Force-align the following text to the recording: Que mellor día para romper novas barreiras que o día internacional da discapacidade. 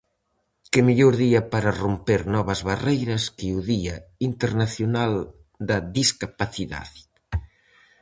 Que 0.71 0.79
mellor 0.87 1.13
día 1.23 1.41
para 1.53 1.75
romper 1.83 2.21
novas 2.35 2.61
barreiras 2.69 3.23
que 3.37 3.47
o 3.57 3.59
día 3.71 3.95
internacional 4.29 5.13
da 5.67 5.77
discapacidade. 5.97 7.01